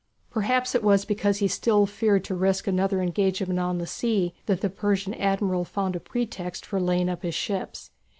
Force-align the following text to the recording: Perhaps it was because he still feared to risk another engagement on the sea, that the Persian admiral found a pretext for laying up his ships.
Perhaps 0.31 0.73
it 0.73 0.81
was 0.81 1.05
because 1.05 1.37
he 1.37 1.47
still 1.47 1.85
feared 1.85 2.23
to 2.23 2.33
risk 2.33 2.65
another 2.65 3.03
engagement 3.03 3.59
on 3.59 3.77
the 3.77 3.85
sea, 3.85 4.33
that 4.47 4.61
the 4.61 4.69
Persian 4.71 5.13
admiral 5.13 5.63
found 5.63 5.95
a 5.95 5.99
pretext 5.99 6.65
for 6.65 6.79
laying 6.81 7.07
up 7.07 7.21
his 7.21 7.35
ships. 7.35 7.91